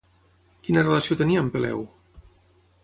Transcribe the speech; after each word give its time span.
Quina 0.67 0.83
relació 0.87 1.19
tenia 1.21 1.45
amb 1.45 1.55
Peleu? 1.57 1.87